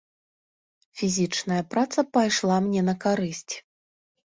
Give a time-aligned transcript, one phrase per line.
[1.01, 3.55] Фізічная праца пайшла мне на карысць.